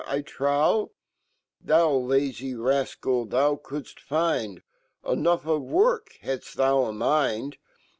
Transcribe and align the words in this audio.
I 0.07 0.21
trow, 0.21 0.93
Thou 1.63 1.91
lazy 1.95 2.55
rafcal, 2.55 3.27
5\oucouldft 3.27 3.99
find 3.99 4.63
Enough 5.07 5.45
of 5.45 5.61
work, 5.61 6.17
had/I 6.21 6.41
fhou 6.59 6.89
a 6.89 6.91
mind 6.91 7.57